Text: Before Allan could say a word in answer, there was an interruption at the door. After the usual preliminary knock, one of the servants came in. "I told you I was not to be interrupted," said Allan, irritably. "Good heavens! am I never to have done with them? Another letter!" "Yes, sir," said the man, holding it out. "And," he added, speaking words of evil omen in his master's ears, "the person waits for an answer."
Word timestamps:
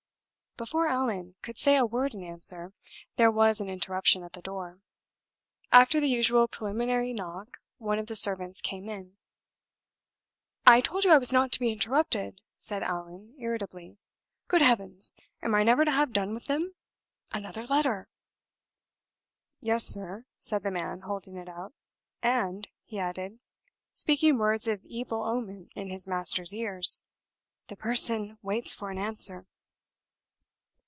Before 0.57 0.85
Allan 0.87 1.35
could 1.41 1.57
say 1.57 1.77
a 1.77 1.85
word 1.85 2.13
in 2.13 2.21
answer, 2.25 2.73
there 3.15 3.31
was 3.31 3.61
an 3.61 3.69
interruption 3.69 4.21
at 4.21 4.33
the 4.33 4.41
door. 4.41 4.81
After 5.71 5.99
the 6.01 6.09
usual 6.09 6.47
preliminary 6.49 7.13
knock, 7.13 7.61
one 7.77 7.97
of 7.97 8.07
the 8.07 8.17
servants 8.17 8.59
came 8.59 8.89
in. 8.89 9.15
"I 10.67 10.81
told 10.81 11.05
you 11.05 11.11
I 11.13 11.17
was 11.17 11.31
not 11.31 11.53
to 11.53 11.59
be 11.59 11.71
interrupted," 11.71 12.41
said 12.57 12.83
Allan, 12.83 13.33
irritably. 13.39 13.97
"Good 14.49 14.61
heavens! 14.61 15.13
am 15.41 15.55
I 15.55 15.63
never 15.63 15.85
to 15.85 15.89
have 15.89 16.11
done 16.11 16.33
with 16.33 16.45
them? 16.47 16.75
Another 17.31 17.65
letter!" 17.65 18.09
"Yes, 19.61 19.85
sir," 19.85 20.25
said 20.37 20.63
the 20.63 20.69
man, 20.69 20.99
holding 20.99 21.37
it 21.37 21.47
out. 21.47 21.73
"And," 22.21 22.67
he 22.83 22.99
added, 22.99 23.39
speaking 23.93 24.37
words 24.37 24.67
of 24.67 24.83
evil 24.85 25.23
omen 25.23 25.69
in 25.75 25.89
his 25.89 26.05
master's 26.07 26.53
ears, 26.53 27.01
"the 27.67 27.77
person 27.77 28.37
waits 28.41 28.75
for 28.75 28.91
an 28.91 28.97
answer." 28.97 29.47